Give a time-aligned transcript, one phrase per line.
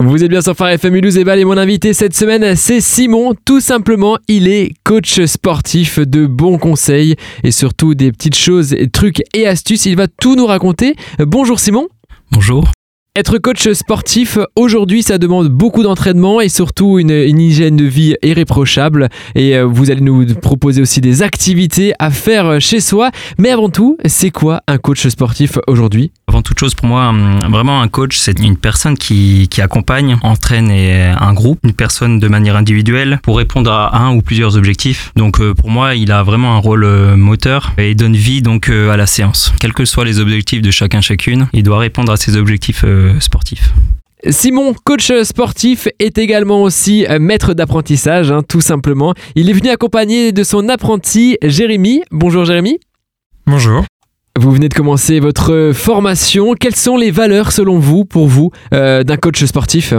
[0.00, 3.34] Vous êtes bien sur Phare FM et mon invité cette semaine c'est Simon.
[3.44, 9.22] Tout simplement, il est coach sportif de bons conseils et surtout des petites choses, trucs
[9.34, 9.86] et astuces.
[9.86, 10.94] Il va tout nous raconter.
[11.18, 11.88] Bonjour Simon.
[12.30, 12.70] Bonjour.
[13.18, 19.08] Être coach sportif, aujourd'hui, ça demande beaucoup d'entraînement et surtout une, hygiène de vie irréprochable.
[19.34, 23.10] Et euh, vous allez nous proposer aussi des activités à faire chez soi.
[23.36, 26.12] Mais avant tout, c'est quoi un coach sportif aujourd'hui?
[26.28, 30.70] Avant toute chose, pour moi, hum, vraiment un coach, c'est une personne qui, accompagne, entraîne
[30.70, 35.10] un groupe, une personne de manière individuelle pour répondre à un ou plusieurs objectifs.
[35.16, 38.68] Donc euh, pour moi, il a vraiment un rôle euh, moteur et donne vie donc
[38.68, 39.52] à la séance.
[39.60, 42.84] Quels que soient les objectifs de chacun chacune, il doit répondre à ses objectifs
[43.20, 43.72] sportif.
[44.28, 49.14] Simon, coach sportif, est également aussi maître d'apprentissage, hein, tout simplement.
[49.36, 52.02] Il est venu accompagné de son apprenti Jérémy.
[52.10, 52.78] Bonjour Jérémy.
[53.46, 53.84] Bonjour.
[54.38, 56.54] Vous venez de commencer votre formation.
[56.54, 59.94] Quelles sont les valeurs selon vous, pour vous, euh, d'un coach sportif?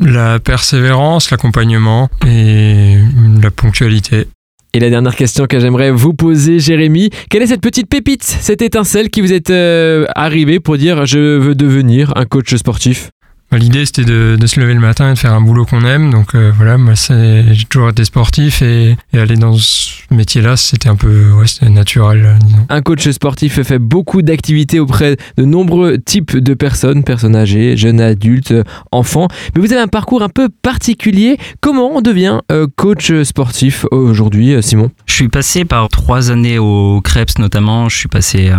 [0.00, 2.96] La persévérance, l'accompagnement et
[3.42, 4.26] la ponctualité.
[4.74, 8.60] Et la dernière question que j'aimerais vous poser, Jérémy, quelle est cette petite pépite, cette
[8.60, 13.12] étincelle qui vous est euh, arrivée pour dire je veux devenir un coach sportif
[13.56, 16.10] l'idée, c'était de, se lever le matin et de faire un boulot qu'on aime.
[16.10, 20.96] Donc euh, voilà, moi, j'ai toujours été sportif et, aller dans ce métier-là, c'était un
[20.96, 22.38] peu ouais, naturel.
[22.68, 28.00] Un coach sportif fait beaucoup d'activités auprès de nombreux types de personnes, personnes âgées, jeunes
[28.00, 28.54] adultes,
[28.92, 29.28] enfants.
[29.54, 31.38] Mais vous avez un parcours un peu particulier.
[31.60, 34.90] Comment on devient euh, coach sportif aujourd'hui, euh, Simon?
[35.06, 37.88] Je suis passé par trois années au Krebs notamment.
[37.88, 38.52] Je suis passé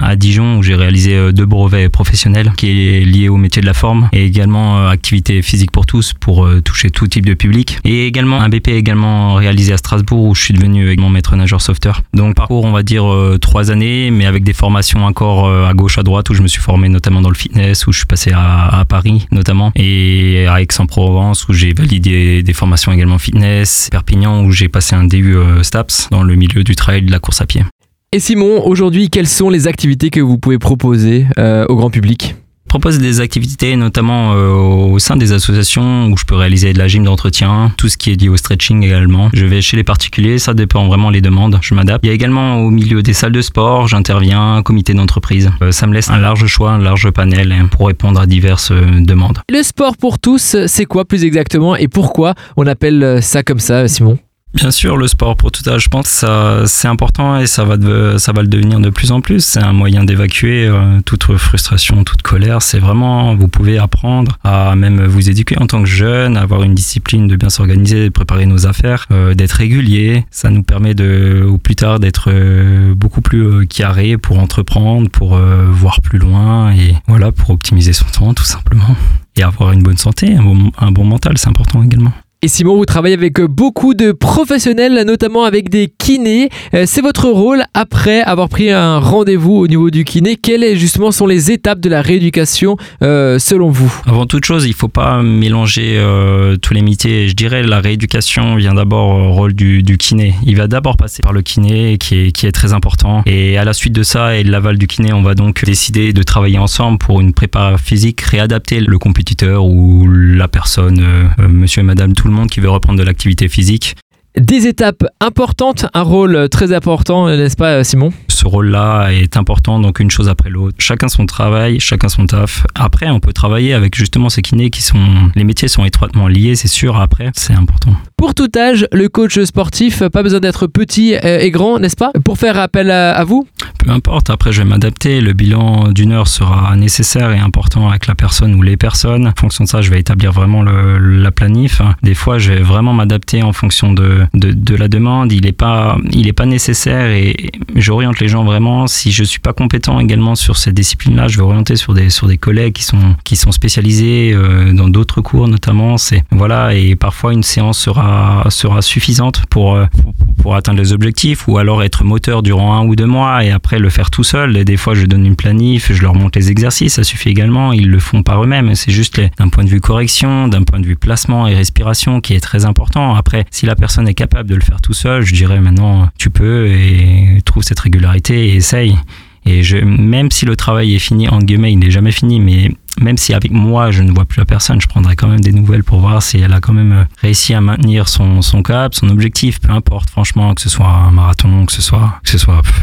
[0.00, 3.74] à Dijon où j'ai réalisé deux brevets professionnels qui est lié au métier de la
[3.74, 7.78] forme et également euh, activité physique pour tous pour euh, toucher tout type de public
[7.84, 11.60] et également un BP également réalisé à Strasbourg où je suis devenu également maître nageur
[11.60, 12.02] sauveteur.
[12.12, 15.98] Donc parcours on va dire euh, trois années mais avec des formations encore à gauche
[15.98, 18.32] à droite où je me suis formé notamment dans le fitness où je suis passé
[18.34, 24.50] à, Paris notamment et à Aix-en-Provence où j'ai validé des formations également fitness, Perpignan où
[24.50, 27.64] j'ai passé un DU STAPS dans le milieu du trail de la course à pied.
[28.12, 32.34] Et Simon, aujourd'hui, quelles sont les activités que vous pouvez proposer au grand public?
[32.72, 36.88] Propose des activités notamment euh, au sein des associations où je peux réaliser de la
[36.88, 39.28] gym d'entretien, tout ce qui est lié au stretching également.
[39.34, 42.02] Je vais chez les particuliers, ça dépend vraiment les demandes, je m'adapte.
[42.02, 45.50] Il y a également au milieu des salles de sport, j'interviens, comité d'entreprise.
[45.60, 49.00] Euh, ça me laisse un large choix, un large panel pour répondre à diverses euh,
[49.00, 49.40] demandes.
[49.50, 53.86] Le sport pour tous, c'est quoi plus exactement et pourquoi on appelle ça comme ça,
[53.86, 54.16] Simon?
[54.54, 57.76] Bien sûr, le sport pour tout âge, je pense que c'est important et ça va,
[58.18, 59.42] ça va le devenir de plus en plus.
[59.42, 62.60] C'est un moyen d'évacuer euh, toute frustration, toute colère.
[62.60, 66.74] C'est vraiment, vous pouvez apprendre à même vous éduquer en tant que jeune, avoir une
[66.74, 70.26] discipline, de bien s'organiser, de préparer nos affaires, euh, d'être régulier.
[70.30, 75.38] Ça nous permet de, ou plus tard, d'être euh, beaucoup plus carré pour entreprendre, pour
[75.70, 78.96] voir plus loin et voilà, pour optimiser son temps tout simplement.
[79.36, 82.12] Et avoir une bonne santé, un bon mental, c'est important également.
[82.44, 86.48] Et Simon, vous travaillez avec beaucoup de professionnels, notamment avec des kinés.
[86.74, 90.34] Euh, c'est votre rôle après avoir pris un rendez-vous au niveau du kiné.
[90.34, 93.94] Quelles justement sont les étapes de la rééducation euh, selon vous?
[94.06, 97.28] Avant toute chose, il ne faut pas mélanger euh, tous les métiers.
[97.28, 100.34] Je dirais la rééducation vient d'abord au rôle du, kiné.
[100.44, 103.22] Il va d'abord passer par le kiné qui est, très important.
[103.24, 106.12] Et à la suite de ça et de l'aval du kiné, on va donc décider
[106.12, 111.06] de travailler ensemble pour une prépa physique, réadapter le compétiteur ou la personne,
[111.38, 113.94] monsieur et madame, tout le monde qui veut reprendre de l'activité physique.
[114.38, 118.12] Des étapes importantes, un rôle très important, n'est-ce pas Simon?
[118.28, 120.76] Ce rôle-là est important, donc une chose après l'autre.
[120.78, 122.64] Chacun son travail, chacun son taf.
[122.74, 125.30] Après, on peut travailler avec justement ces kinés qui sont...
[125.34, 127.94] Les métiers sont étroitement liés, c'est sûr, après, c'est important.
[128.16, 132.10] Pour tout âge, le coach sportif, pas besoin d'être petit et grand, n'est-ce pas?
[132.24, 133.46] Pour faire appel à vous?
[133.78, 138.06] Peu importe, après je vais m'adapter, le bilan d'une heure sera nécessaire et important avec
[138.06, 139.26] la personne ou les personnes.
[139.26, 141.82] En fonction de ça, je vais établir vraiment le, la planif.
[142.02, 145.32] Des fois, je vais vraiment m'adapter en fonction de, de, la demande.
[145.32, 148.86] Il n'est pas, il est pas nécessaire et j'oriente les gens vraiment.
[148.86, 152.26] Si je suis pas compétent également sur ces disciplines-là, je vais orienter sur des, sur
[152.26, 155.98] des collègues qui sont, qui sont spécialisés euh, dans d'autres cours notamment.
[155.98, 160.92] C'est, voilà, et parfois une séance sera, sera suffisante pour, euh, pour, pour atteindre les
[160.92, 164.24] objectifs ou alors être moteur durant un ou deux mois et après le faire tout
[164.24, 164.56] seul.
[164.56, 167.72] Et des fois, je donne une planif, je leur montre les exercices, ça suffit également.
[167.72, 168.74] Ils le font par eux-mêmes.
[168.74, 172.34] C'est juste d'un point de vue correction, d'un point de vue placement et respiration qui
[172.34, 173.14] est très important.
[173.14, 176.30] Après, si la personne est capable de le faire tout seul, je dirais maintenant, tu
[176.30, 178.96] peux et trouve cette régularité et essaye.
[179.44, 182.70] Et je, même si le travail est fini, en guillemets, il n'est jamais fini, mais
[183.02, 185.52] même si avec moi je ne vois plus la personne, je prendrai quand même des
[185.52, 189.08] nouvelles pour voir si elle a quand même réussi à maintenir son, son cap, son
[189.08, 192.20] objectif, peu importe, franchement, que ce soit un marathon, que ce soit,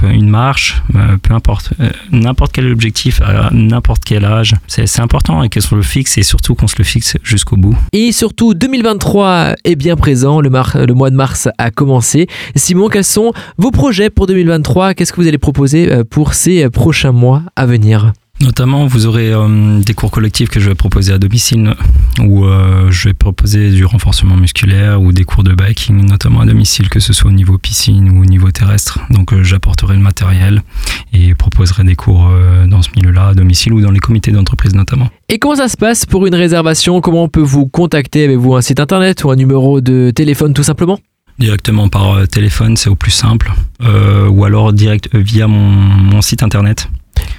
[0.03, 0.81] une marche,
[1.23, 1.73] peu importe,
[2.11, 3.21] n'importe quel objectif
[3.51, 7.17] n'importe quel âge, c'est important et qu'on le fixe et surtout qu'on se le fixe
[7.23, 7.77] jusqu'au bout.
[7.93, 12.27] Et surtout, 2023 est bien présent, le, mois de mars a commencé.
[12.55, 16.69] Simon, quels sont vos projets pour 2023 Qu'est-ce que vous allez proposer euh, pour ces
[16.69, 18.13] prochains mois à venir?
[18.41, 21.73] Notamment, vous aurez euh, des cours collectifs que je vais proposer à domicile,
[22.21, 26.45] où euh, je vais proposer du renforcement musculaire ou des cours de biking, notamment à
[26.45, 28.99] domicile, que ce soit au niveau piscine ou au niveau terrestre.
[29.09, 30.63] Donc, euh, j'apporterai le matériel
[31.11, 32.31] et proposerai des cours
[32.67, 35.09] dans ce milieu-là, à domicile ou dans les comités d'entreprise notamment.
[35.27, 37.01] Et comment ça se passe pour une réservation?
[37.01, 38.25] Comment on peut vous contacter?
[38.25, 40.99] Avez-vous un site internet ou un numéro de téléphone tout simplement?
[41.39, 43.51] Directement par téléphone, c'est au plus simple,
[43.81, 46.89] ou alors direct via mon, mon site internet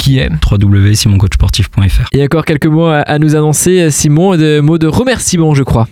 [0.00, 2.08] qui est www.simoncoachsportif.fr.
[2.12, 5.86] Et encore quelques mots à nous annoncer, Simon, de mots de remerciement, je crois.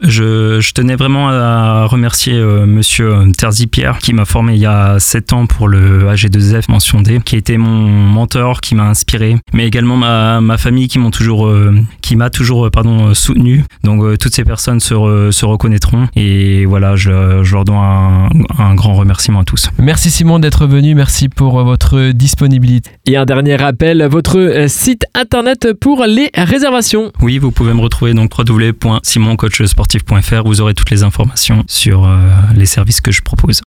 [0.00, 4.66] Je, je, tenais vraiment à remercier euh, monsieur Terzi Pierre qui m'a formé il y
[4.66, 9.36] a 7 ans pour le AG2F mention D, qui était mon mentor, qui m'a inspiré,
[9.52, 13.64] mais également ma, ma famille qui m'ont toujours, euh, qui m'a toujours, euh, pardon, soutenu.
[13.82, 18.28] Donc toutes ces personnes se, se reconnaîtront et voilà, je, je leur dois un,
[18.58, 19.70] un, grand remerciement à tous.
[19.78, 22.90] Merci Simon d'être venu, merci pour votre disponibilité.
[23.06, 27.12] Et un dernier rappel, votre site internet pour les réservations.
[27.20, 30.02] Oui, vous pouvez me retrouver donc www.simoncoachsportif
[30.44, 32.18] vous aurez toutes les informations sur euh,
[32.54, 33.60] les services que je propose.